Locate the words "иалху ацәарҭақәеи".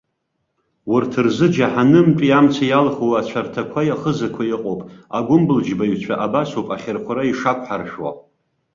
2.67-3.89